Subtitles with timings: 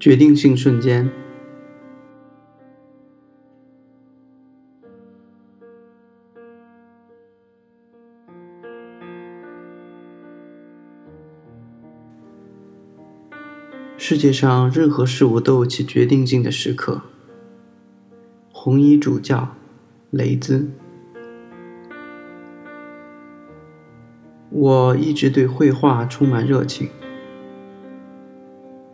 [0.00, 1.10] 决定性瞬间。
[13.98, 17.02] 世界上任何事物都有其决定性的时刻。
[18.50, 19.54] 红衣主教，
[20.10, 20.70] 雷兹。
[24.48, 26.88] 我一直对绘画充满热情。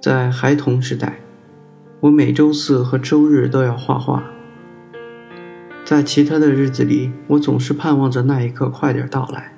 [0.06, 1.18] 在孩童时代，
[1.98, 4.22] 我每周四和周日都要画画。
[5.84, 9.52] 在其他的日子里，我总是盼望着那一刻快点到来。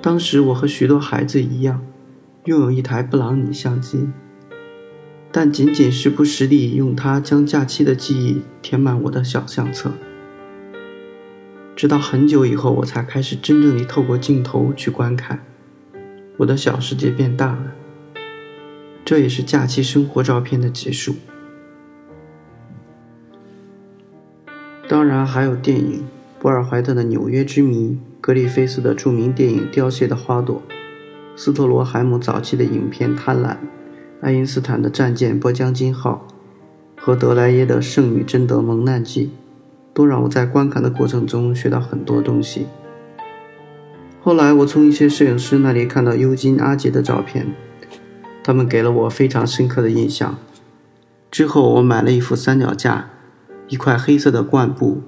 [0.00, 1.84] 当时我和许多孩子一样，
[2.46, 4.08] 拥有一台布朗尼相机，
[5.30, 9.90] 但仅仅时不时地用它将假期的记忆填满我的小相册。
[11.76, 15.44] 直到很久以后，我才开始真正地透过镜头去观看，
[16.38, 17.72] 我的小世界变大了。
[19.04, 21.14] 这也是假期生活照片的结束。
[24.88, 26.04] 当然，还有电影：
[26.38, 30.62] 博尔怀特的《纽约之谜》，格里菲斯的著名电影《凋谢的花朵》，
[31.36, 33.50] 斯特罗海姆早期的影片《贪婪》，
[34.22, 36.26] 爱因斯坦的战舰波江金号，
[36.96, 39.26] 和德莱耶的《圣女贞德蒙难记》，
[39.92, 42.66] 都让我在观看的过程中学到很多东西。
[44.22, 47.54] 后来，我从一些摄影师那里看到尤金·阿杰的照片。
[48.44, 50.38] 他们给了我非常深刻的印象。
[51.30, 53.08] 之后，我买了一副三脚架，
[53.68, 55.02] 一块黑色的罐布，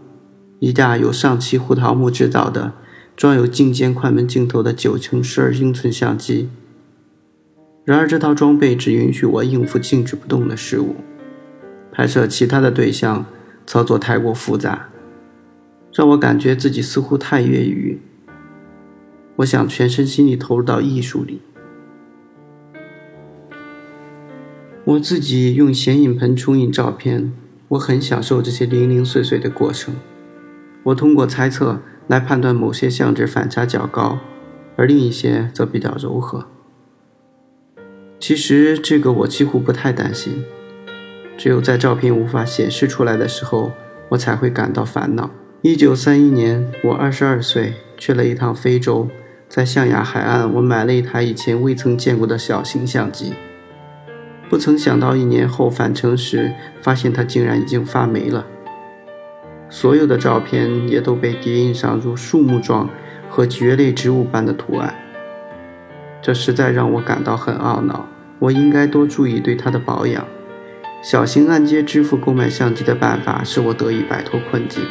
[0.59, 2.73] 一架由上汽胡桃木制造的、
[3.15, 6.49] 装有镜间快门镜头的九乘十二英寸相机。
[7.85, 10.97] 然而，这套装备只允许我应付静止不动的事物，
[11.93, 13.27] 拍摄其他的对象
[13.67, 14.89] 操作太过复杂，
[15.93, 18.01] 让我感觉自己似乎太业余。
[19.37, 21.43] 我想全身心地投入到艺术里。
[24.87, 27.33] 我自己用显影盆冲印照片，
[27.71, 29.97] 我很享受这些零零碎碎的过程。
[30.85, 34.21] 我通过猜测来判断某些相纸反差较高，
[34.77, 36.47] 而另一些则比较柔和。
[38.21, 40.45] 其实这个我几乎不太担心，
[41.37, 43.73] 只有在照片无法显示出来的时候，
[44.11, 45.33] 我才会感到烦恼。
[45.63, 49.09] 一九三一年，我二十二岁，去了一趟非洲，
[49.49, 53.33] 在象牙海岸，我买了一台以前未曾见过的小型相机。
[54.49, 58.47] 不曾想到，一年后返程时，发现它竟然已经发霉了。
[59.69, 62.89] 所有的照片也都被叠印上如树木状
[63.29, 64.95] 和蕨类植物般的图案，
[66.23, 68.09] 这实在让我感到很懊恼。
[68.39, 70.25] 我应该多注意对它的保养。
[71.03, 74.85] 小型按揭支付购买相机的办法使我得以摆脱困境，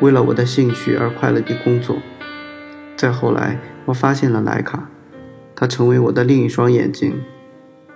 [0.00, 1.96] 为了我的兴趣而快乐地工作。
[2.96, 4.88] 再后来，我发现了徕卡，
[5.54, 7.20] 它成为我的另一双眼睛。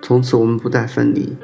[0.03, 1.37] 从此我们不再分离。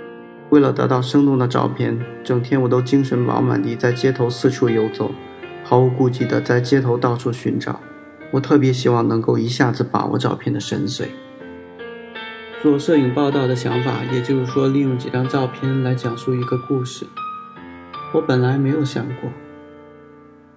[0.50, 5.11] 为了得到生动的照片，整天我都精神饱满地在街头四处游走，
[5.65, 7.81] 毫无顾忌地在街头到处寻找。
[8.33, 11.06] 我特别希望能够一下子把握照片的神髓。
[12.62, 17.06] 做摄影报道的想法，也就是说利用几张照片来讲述一个故事，
[18.15, 19.31] 我本来没有想过。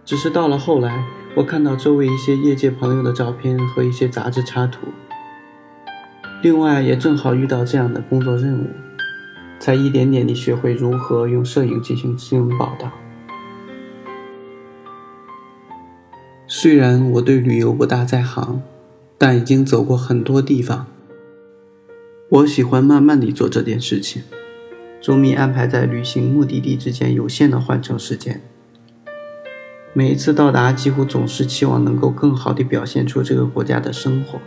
[0.05, 1.05] 只是到了后来，
[1.35, 4.87] 我看到周围一些业界朋友的照片和一些杂志插图。
[6.41, 8.67] 另外，也正好遇到这样的工作任务，
[9.59, 12.91] 才一点点地学会如何用摄影进行新闻报道。
[16.47, 18.61] 虽然我对旅游不大在行，
[19.17, 20.87] 但已经走过很多地方。
[22.29, 24.23] 我喜欢慢慢地做这件事情，
[25.01, 28.41] 周密安排在旅行目的地之间有限的换乘时间。
[29.91, 34.39] 每一次到达，几乎总是期望能够更好地表现出这个国家的生活。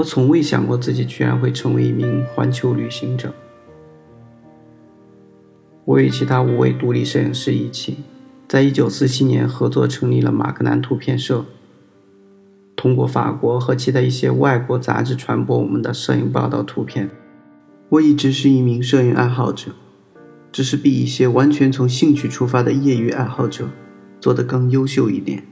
[0.00, 3.34] 我从未想过自己居然会成为一名环球旅行者。
[5.84, 7.98] 我与其他五位独立摄影师一起，
[8.48, 11.44] 在1947年合作成立了马格南图片社，
[12.74, 17.10] 通过法国和其他一些外国杂志传播我们的摄影报道图片。
[17.90, 19.72] 我一直是一名摄影爱好者，
[20.50, 23.68] 只是比一些完全从兴趣出发的业余爱好者
[24.18, 25.44] 做得更优秀一点。